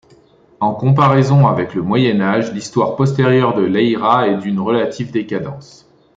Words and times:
En 0.59 0.73
comparaison 0.73 1.45
avec 1.45 1.75
le 1.75 1.83
Moyen 1.83 2.21
Âge, 2.21 2.51
l'histoire 2.53 2.95
postérieure 2.95 3.53
de 3.53 3.61
Leiria 3.61 4.29
est 4.29 4.37
d'une 4.39 4.59
relative 4.59 5.11
décadence. 5.11 5.87